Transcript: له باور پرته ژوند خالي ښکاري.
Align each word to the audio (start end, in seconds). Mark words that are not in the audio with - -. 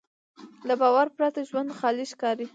له 0.67 0.73
باور 0.81 1.07
پرته 1.17 1.41
ژوند 1.49 1.69
خالي 1.77 2.05
ښکاري. 2.11 2.47